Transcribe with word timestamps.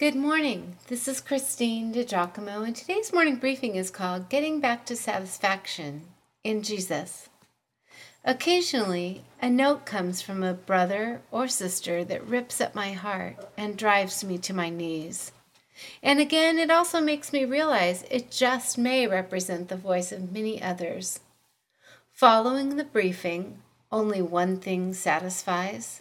Good 0.00 0.16
morning. 0.16 0.76
This 0.86 1.06
is 1.08 1.20
Christine 1.20 1.92
DiGiacomo, 1.92 2.66
and 2.66 2.74
today's 2.74 3.12
morning 3.12 3.36
briefing 3.36 3.76
is 3.76 3.90
called 3.90 4.30
Getting 4.30 4.58
Back 4.58 4.86
to 4.86 4.96
Satisfaction 4.96 6.04
in 6.42 6.62
Jesus. 6.62 7.28
Occasionally, 8.24 9.24
a 9.42 9.50
note 9.50 9.84
comes 9.84 10.22
from 10.22 10.42
a 10.42 10.54
brother 10.54 11.20
or 11.30 11.48
sister 11.48 12.02
that 12.04 12.26
rips 12.26 12.62
at 12.62 12.74
my 12.74 12.92
heart 12.92 13.46
and 13.58 13.76
drives 13.76 14.24
me 14.24 14.38
to 14.38 14.54
my 14.54 14.70
knees. 14.70 15.32
And 16.02 16.18
again, 16.18 16.58
it 16.58 16.70
also 16.70 17.02
makes 17.02 17.30
me 17.30 17.44
realize 17.44 18.06
it 18.10 18.30
just 18.30 18.78
may 18.78 19.06
represent 19.06 19.68
the 19.68 19.76
voice 19.76 20.12
of 20.12 20.32
many 20.32 20.62
others. 20.62 21.20
Following 22.10 22.76
the 22.76 22.84
briefing, 22.84 23.58
only 23.92 24.22
one 24.22 24.60
thing 24.60 24.94
satisfies. 24.94 26.00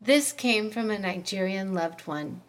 This 0.00 0.32
came 0.32 0.68
from 0.68 0.90
a 0.90 0.98
Nigerian 0.98 1.72
loved 1.72 2.08
one. 2.08 2.40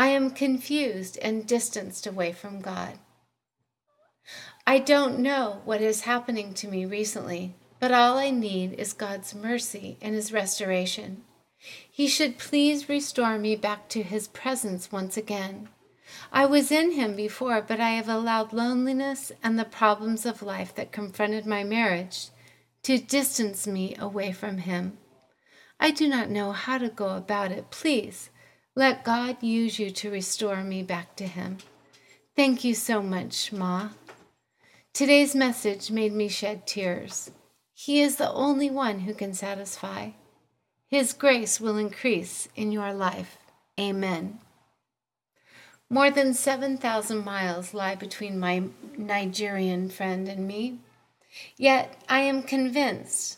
I 0.00 0.06
am 0.06 0.30
confused 0.30 1.18
and 1.20 1.46
distanced 1.46 2.06
away 2.06 2.32
from 2.32 2.62
God. 2.62 2.98
I 4.66 4.78
don't 4.78 5.18
know 5.18 5.60
what 5.66 5.82
is 5.82 6.08
happening 6.08 6.54
to 6.54 6.68
me 6.68 6.86
recently, 6.86 7.54
but 7.80 7.92
all 7.92 8.16
I 8.16 8.30
need 8.30 8.72
is 8.80 8.94
God's 8.94 9.34
mercy 9.34 9.98
and 10.00 10.14
His 10.14 10.32
restoration. 10.32 11.24
He 11.58 12.08
should 12.08 12.38
please 12.38 12.88
restore 12.88 13.36
me 13.36 13.56
back 13.56 13.90
to 13.90 14.02
His 14.02 14.26
presence 14.26 14.90
once 14.90 15.18
again. 15.18 15.68
I 16.32 16.46
was 16.46 16.72
in 16.72 16.92
Him 16.92 17.14
before, 17.14 17.60
but 17.60 17.78
I 17.78 17.90
have 17.90 18.08
allowed 18.08 18.54
loneliness 18.54 19.32
and 19.42 19.58
the 19.58 19.66
problems 19.66 20.24
of 20.24 20.40
life 20.40 20.74
that 20.76 20.92
confronted 20.92 21.44
my 21.44 21.62
marriage 21.62 22.30
to 22.84 22.96
distance 22.96 23.66
me 23.66 23.94
away 23.98 24.32
from 24.32 24.56
Him. 24.56 24.96
I 25.78 25.90
do 25.90 26.08
not 26.08 26.30
know 26.30 26.52
how 26.52 26.78
to 26.78 26.88
go 26.88 27.10
about 27.10 27.52
it. 27.52 27.70
Please 27.70 28.30
let 28.80 29.04
God 29.04 29.42
use 29.42 29.78
you 29.78 29.90
to 29.90 30.10
restore 30.10 30.64
me 30.64 30.82
back 30.82 31.14
to 31.16 31.26
Him. 31.26 31.58
Thank 32.34 32.64
you 32.64 32.72
so 32.72 33.02
much, 33.02 33.52
Ma. 33.52 33.90
Today's 34.94 35.34
message 35.34 35.90
made 35.90 36.14
me 36.14 36.28
shed 36.28 36.66
tears. 36.66 37.30
He 37.74 38.00
is 38.00 38.16
the 38.16 38.32
only 38.32 38.70
one 38.70 39.00
who 39.00 39.12
can 39.12 39.34
satisfy. 39.34 40.12
His 40.88 41.12
grace 41.12 41.60
will 41.60 41.76
increase 41.76 42.48
in 42.56 42.72
your 42.72 42.94
life. 42.94 43.36
Amen. 43.78 44.38
More 45.90 46.10
than 46.10 46.32
7,000 46.32 47.22
miles 47.22 47.74
lie 47.74 47.96
between 47.96 48.40
my 48.40 48.62
Nigerian 48.96 49.90
friend 49.90 50.26
and 50.26 50.48
me. 50.48 50.78
Yet 51.58 52.02
I 52.08 52.20
am 52.20 52.42
convinced 52.42 53.36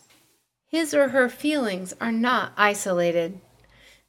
his 0.65 0.93
or 0.93 1.09
her 1.09 1.27
feelings 1.27 1.93
are 1.99 2.13
not 2.13 2.53
isolated. 2.55 3.41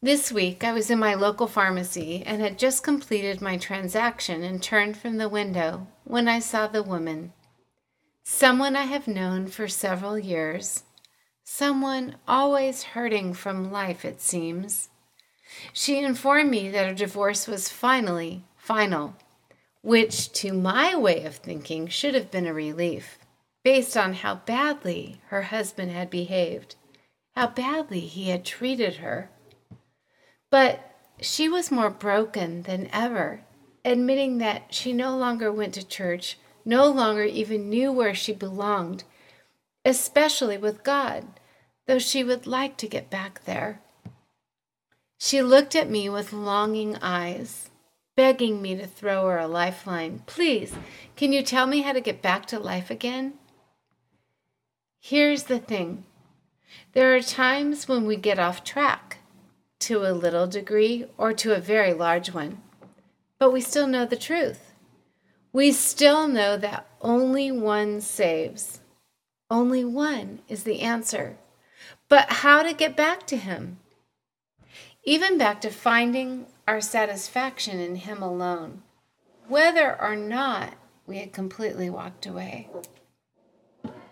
This 0.05 0.31
week 0.31 0.63
I 0.63 0.75
was 0.75 0.91
in 0.91 0.99
my 0.99 1.15
local 1.15 1.47
pharmacy 1.47 2.23
and 2.27 2.43
had 2.43 2.59
just 2.59 2.85
completed 2.85 3.41
my 3.41 3.57
transaction 3.57 4.43
and 4.43 4.63
turned 4.63 4.99
from 4.99 5.17
the 5.17 5.31
window 5.31 5.87
when 6.05 6.29
I 6.29 6.41
saw 6.41 6.67
the 6.67 6.83
woman. 6.83 7.33
Someone 8.23 8.77
I 8.77 8.83
have 8.83 9.09
known 9.09 9.47
for 9.47 9.67
several 9.67 10.19
years. 10.19 10.83
Someone 11.43 12.17
always 12.29 12.83
hurting 12.83 13.33
from 13.33 13.73
life, 13.73 14.05
it 14.05 14.21
seems. 14.21 14.91
She 15.73 16.01
informed 16.01 16.51
me 16.51 16.69
that 16.69 16.87
her 16.87 16.95
divorce 16.95 17.47
was 17.47 17.71
finally 17.71 18.45
final, 18.59 19.17
which 19.81 20.31
to 20.35 20.53
my 20.53 20.95
way 20.95 21.25
of 21.25 21.37
thinking 21.37 21.89
should 21.89 22.15
have 22.15 22.31
been 22.31 22.47
a 22.47 22.53
relief 22.53 23.19
based 23.63 23.97
on 23.97 24.13
how 24.13 24.35
badly 24.35 25.23
her 25.29 25.45
husband 25.45 25.93
had 25.93 26.11
behaved, 26.11 26.77
how 27.35 27.47
badly 27.47 28.01
he 28.01 28.29
had 28.29 28.45
treated 28.45 28.97
her. 28.97 29.31
But 30.55 30.89
she 31.21 31.49
was 31.49 31.73
more 31.73 31.91
broken 31.91 32.63
than 32.63 32.89
ever, 32.93 33.41
admitting 33.85 34.39
that 34.39 34.73
she 34.73 34.93
no 34.93 35.17
longer 35.17 35.51
went 35.51 35.75
to 35.75 35.85
church, 35.85 36.39
no 36.65 36.87
longer 36.87 37.25
even 37.25 37.69
knew 37.69 37.91
where 37.91 38.15
she 38.15 38.33
belonged, 38.33 39.03
especially 39.85 40.57
with 40.57 40.85
God, 40.85 41.27
though 41.87 41.99
she 41.99 42.23
would 42.23 42.47
like 42.47 42.77
to 42.77 42.87
get 42.87 43.11
back 43.11 43.45
there. 43.47 43.81
She 45.19 45.43
looked 45.43 45.75
at 45.75 45.91
me 45.91 46.09
with 46.09 46.33
longing 46.33 46.99
eyes, 47.03 47.71
begging 48.15 48.63
me 48.63 48.77
to 48.77 48.87
throw 48.87 49.27
her 49.27 49.39
a 49.39 49.49
lifeline. 49.49 50.23
Please, 50.27 50.73
can 51.17 51.33
you 51.33 51.43
tell 51.43 51.67
me 51.67 51.83
how 51.83 51.93
to 51.93 52.01
get 52.01 52.23
back 52.23 52.47
to 52.47 52.61
life 52.61 52.91
again? 52.93 53.35
Here's 55.01 55.43
the 55.43 55.59
thing 55.59 56.05
there 56.93 57.13
are 57.17 57.21
times 57.21 57.89
when 57.89 58.07
we 58.07 58.15
get 58.15 58.39
off 58.39 58.63
track 58.63 59.19
to 59.85 60.07
a 60.07 60.13
little 60.13 60.47
degree 60.47 61.07
or 61.19 61.33
to 61.35 61.55
a 61.55 61.61
very 61.61 61.93
large 61.93 62.33
one, 62.33 62.63
but 63.39 63.53
we 63.53 63.61
still 63.61 63.87
know 63.87 64.07
the 64.07 64.17
truth. 64.17 64.73
We 65.53 65.73
still 65.73 66.27
know 66.27 66.57
that 66.57 66.87
only 67.01 67.53
one 67.53 68.01
saves. 68.01 68.81
Only 69.51 69.85
one 69.85 70.41
is 70.49 70.65
the 70.65 70.81
answer. 70.81 71.37
But 72.09 72.31
how 72.31 72.63
to 72.63 72.73
get 72.73 72.97
back 72.97 73.27
to 73.27 73.37
Him? 73.37 73.79
Even 75.05 75.37
back 75.37 75.61
to 75.61 75.71
finding 75.71 76.47
our 76.67 76.81
satisfaction 76.81 77.79
in 77.79 77.97
Him 77.97 78.23
alone, 78.23 78.83
whether 79.49 80.01
or 80.01 80.17
not 80.17 80.75
we 81.07 81.19
had 81.19 81.33
completely 81.33 81.91
walked 81.91 82.25
away. 82.25 82.69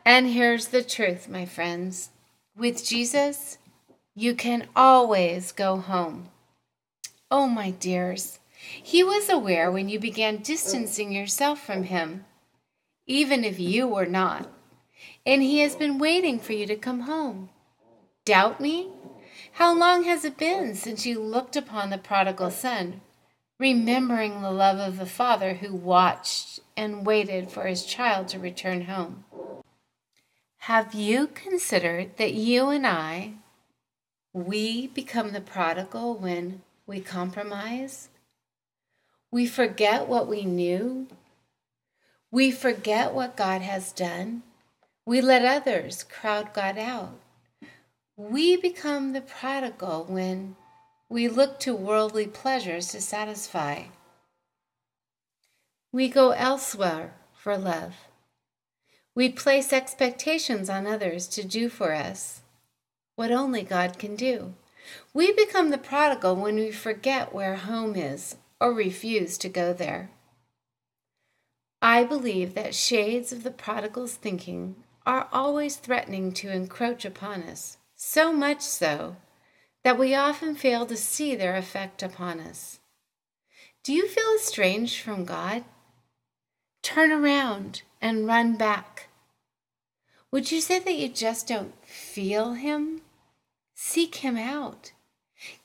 And 0.05 0.27
here's 0.27 0.69
the 0.69 0.83
truth, 0.83 1.29
my 1.29 1.47
friends 1.47 2.11
with 2.57 2.85
Jesus, 2.85 3.57
you 4.15 4.35
can 4.35 4.69
always 4.77 5.53
go 5.53 5.77
home. 5.77 6.29
Oh, 7.31 7.47
my 7.47 7.71
dears, 7.71 8.39
He 8.83 9.03
was 9.03 9.29
aware 9.29 9.71
when 9.71 9.89
you 9.89 9.99
began 9.99 10.43
distancing 10.43 11.13
yourself 11.13 11.65
from 11.65 11.85
Him, 11.85 12.27
even 13.07 13.43
if 13.43 13.59
you 13.59 13.89
were 13.89 14.07
not, 14.07 14.51
and 15.25 15.43
He 15.43 15.61
has 15.61 15.75
been 15.75 15.99
waiting 15.99 16.39
for 16.39 16.53
you 16.53 16.67
to 16.67 16.77
come 16.77 17.01
home. 17.01 17.49
Doubt 18.25 18.61
me? 18.61 18.91
How 19.53 19.77
long 19.77 20.05
has 20.05 20.25
it 20.25 20.37
been 20.37 20.75
since 20.75 21.07
you 21.07 21.21
looked 21.21 21.57
upon 21.57 21.91
the 21.91 21.99
prodigal 21.99 22.51
son, 22.51 23.01
remembering 23.59 24.41
the 24.41 24.51
love 24.51 24.79
of 24.79 24.99
the 24.99 25.07
Father 25.07 25.55
who 25.55 25.75
watched 25.75 26.61
and 26.77 27.07
waited 27.07 27.51
for 27.51 27.67
his 27.67 27.85
child 27.85 28.29
to 28.29 28.39
return 28.39 28.83
home? 28.83 29.25
Have 30.59 30.95
you 30.95 31.27
considered 31.27 32.17
that 32.19 32.35
you 32.35 32.69
and 32.69 32.87
I, 32.87 33.35
we 34.33 34.87
become 34.87 35.33
the 35.33 35.41
prodigal 35.41 36.15
when 36.15 36.63
we 36.87 37.01
compromise? 37.01 38.09
We 39.31 39.47
forget 39.47 40.09
what 40.09 40.27
we 40.27 40.45
knew. 40.45 41.07
We 42.31 42.51
forget 42.51 43.13
what 43.13 43.37
God 43.37 43.63
has 43.63 43.93
done. 43.93 44.43
We 45.05 45.21
let 45.21 45.45
others 45.45 46.05
crowd 46.05 46.55
God 46.55 46.79
out. 46.79 47.19
We 48.17 48.57
become 48.57 49.13
the 49.13 49.21
prodigal 49.21 50.07
when 50.09 50.57
we 51.09 51.29
look 51.29 51.61
to 51.61 51.75
worldly 51.75 52.27
pleasures 52.27 52.89
to 52.89 53.01
satisfy. 53.01 53.85
We 55.93 56.09
go 56.09 56.31
elsewhere 56.31 57.15
for 57.35 57.59
love. 57.59 57.95
We 59.15 59.29
place 59.29 59.73
expectations 59.73 60.71
on 60.71 60.87
others 60.87 61.27
to 61.29 61.45
do 61.45 61.69
for 61.69 61.93
us 61.93 62.42
what 63.15 63.31
only 63.31 63.63
God 63.63 63.99
can 63.99 64.17
do. 64.17 64.55
We 65.15 65.33
become 65.33 65.71
the 65.71 65.79
prodigal 65.79 66.37
when 66.37 66.57
we 66.57 66.71
forget 66.71 67.35
where 67.35 67.57
home 67.57 67.95
is 67.97 68.37
or 68.61 68.73
refuse 68.73 69.39
to 69.39 69.49
go 69.49 69.73
there. 69.73 70.11
I 71.81 72.05
believe 72.05 72.55
that 72.55 72.75
shades 72.75 73.33
of 73.33 73.43
the 73.43 73.51
prodigal's 73.51 74.15
thinking 74.15 74.77
are 75.05 75.29
always 75.33 75.77
threatening 75.77 76.33
to 76.33 76.51
encroach 76.51 77.05
upon 77.05 77.43
us, 77.43 77.77
so 77.97 78.33
much 78.33 78.61
so 78.61 79.17
that 79.83 79.99
we 79.99 80.15
often 80.15 80.55
fail 80.55 80.87
to 80.87 80.97
see 80.97 81.35
their 81.35 81.57
effect 81.57 82.03
upon 82.03 82.39
us. 82.39 82.79
Do 83.83 83.93
you 83.93 84.07
feel 84.09 84.33
estranged 84.37 85.01
from 85.01 85.25
God? 85.25 85.65
Turn 86.83 87.11
around 87.11 87.83
and 88.01 88.27
run 88.27 88.57
back. 88.57 89.09
Would 90.31 90.51
you 90.51 90.61
say 90.61 90.79
that 90.79 90.95
you 90.95 91.09
just 91.09 91.49
don't 91.49 91.75
feel 91.85 92.53
Him? 92.55 93.02
Seek 93.85 94.15
Him 94.15 94.37
out. 94.37 94.93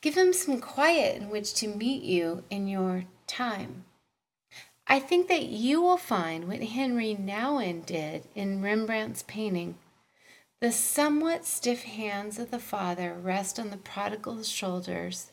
Give 0.01 0.17
Him 0.17 0.33
some 0.33 0.59
quiet 0.59 1.21
in 1.21 1.29
which 1.29 1.53
to 1.53 1.67
meet 1.67 2.01
you 2.01 2.43
in 2.49 2.67
your 2.67 3.05
time. 3.27 3.85
I 4.87 4.99
think 4.99 5.27
that 5.27 5.45
you 5.45 5.83
will 5.83 5.97
find 5.97 6.47
what 6.47 6.63
Henri 6.63 7.15
Nouwen 7.15 7.85
did 7.85 8.23
in 8.33 8.63
Rembrandt's 8.63 9.23
painting. 9.27 9.77
The 10.61 10.71
somewhat 10.71 11.45
stiff 11.45 11.83
hands 11.83 12.39
of 12.39 12.49
the 12.49 12.57
Father 12.59 13.13
rest 13.13 13.59
on 13.59 13.69
the 13.69 13.77
prodigal's 13.77 14.49
shoulders. 14.49 15.31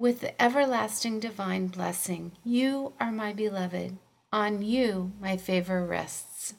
With 0.00 0.20
the 0.20 0.42
everlasting 0.42 1.20
divine 1.20 1.68
blessing, 1.68 2.32
you 2.44 2.92
are 2.98 3.12
my 3.12 3.32
beloved. 3.32 3.98
On 4.32 4.62
you 4.62 5.12
my 5.20 5.36
favor 5.36 5.86
rests. 5.86 6.54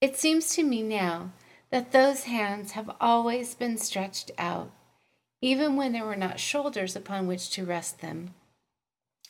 It 0.00 0.16
seems 0.16 0.54
to 0.54 0.62
me 0.62 0.80
now 0.84 1.32
that 1.70 1.92
those 1.92 2.24
hands 2.24 2.72
have 2.72 2.90
always 3.00 3.54
been 3.54 3.78
stretched 3.78 4.30
out, 4.38 4.70
even 5.40 5.76
when 5.76 5.92
there 5.92 6.04
were 6.04 6.16
not 6.16 6.40
shoulders 6.40 6.96
upon 6.96 7.26
which 7.26 7.50
to 7.50 7.64
rest 7.64 8.00
them. 8.00 8.34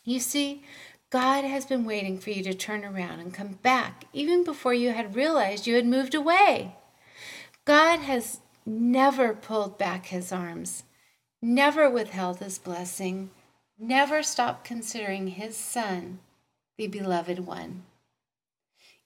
You 0.04 0.20
see, 0.20 0.62
God 1.10 1.44
has 1.44 1.66
been 1.66 1.84
waiting 1.84 2.18
for 2.18 2.30
you 2.30 2.42
to 2.44 2.54
turn 2.54 2.84
around 2.84 3.20
and 3.20 3.34
come 3.34 3.58
back 3.62 4.04
even 4.12 4.44
before 4.44 4.72
you 4.72 4.92
had 4.92 5.16
realized 5.16 5.66
you 5.66 5.74
had 5.74 5.86
moved 5.86 6.14
away. 6.14 6.76
God 7.64 8.00
has 8.00 8.40
never 8.64 9.34
pulled 9.34 9.76
back 9.76 10.06
his 10.06 10.32
arms, 10.32 10.84
never 11.42 11.90
withheld 11.90 12.38
his 12.38 12.58
blessing, 12.58 13.30
never 13.78 14.22
stopped 14.22 14.64
considering 14.64 15.28
his 15.28 15.56
son 15.56 16.20
the 16.78 16.86
beloved 16.86 17.40
one. 17.40 17.82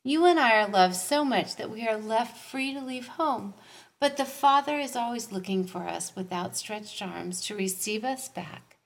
You 0.06 0.26
and 0.26 0.38
I 0.38 0.62
are 0.62 0.68
loved 0.68 0.96
so 0.96 1.24
much 1.24 1.56
that 1.56 1.70
we 1.70 1.88
are 1.88 1.96
left 1.96 2.36
free 2.36 2.74
to 2.74 2.80
leave 2.80 3.08
home, 3.08 3.54
but 3.98 4.18
the 4.18 4.26
Father 4.26 4.78
is 4.78 4.94
always 4.94 5.32
looking 5.32 5.64
for 5.64 5.88
us 5.88 6.14
with 6.14 6.30
outstretched 6.30 7.00
arms 7.00 7.40
to 7.46 7.56
receive 7.56 8.04
us 8.04 8.28
back 8.28 8.76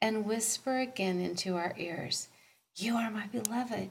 and 0.00 0.24
whisper 0.24 0.78
again 0.78 1.18
into 1.18 1.56
our 1.56 1.74
ears, 1.76 2.28
You 2.76 2.94
are 2.94 3.10
my 3.10 3.26
beloved. 3.26 3.90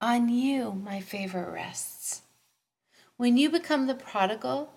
On 0.00 0.30
you 0.30 0.72
my 0.72 1.00
favor 1.00 1.50
rests. 1.52 2.22
When 3.18 3.36
you 3.36 3.50
become 3.50 3.86
the 3.86 3.94
prodigal, 3.94 4.70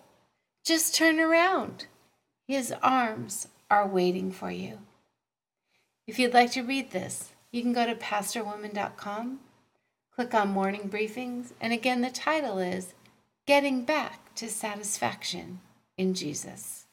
just 0.65 0.93
turn 0.93 1.21
around. 1.21 1.85
His 2.47 2.73
arms 2.83 3.47
are 3.71 3.87
waiting 3.87 4.31
for 4.31 4.51
you. 4.51 4.79
If 6.05 6.19
you'd 6.19 6.33
like 6.33 6.51
to 6.51 6.63
read 6.63 6.91
this, 6.91 7.31
you 7.51 7.61
can 7.61 7.71
go 7.71 7.85
to 7.85 7.95
pastorwoman.com, 7.95 9.39
click 10.15 10.33
on 10.33 10.49
morning 10.49 10.89
briefings, 10.89 11.53
and 11.61 11.73
again, 11.73 12.01
the 12.01 12.09
title 12.09 12.59
is 12.59 12.93
Getting 13.45 13.85
Back 13.85 14.33
to 14.35 14.49
Satisfaction 14.49 15.61
in 15.97 16.13
Jesus. 16.13 16.85